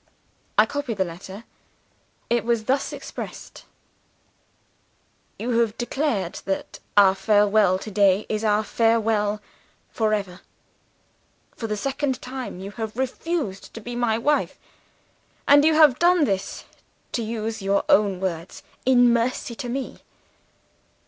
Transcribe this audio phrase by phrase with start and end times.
[0.57, 1.43] "I copy the letter.
[2.27, 3.65] It was thus expressed:
[5.37, 9.43] "'You have declared that our farewell to day is our farewell
[9.91, 10.41] forever.
[11.55, 14.57] For the second time, you have refused to be my wife;
[15.47, 16.65] and you have done this,
[17.11, 19.99] to use your own words, in mercy to Me.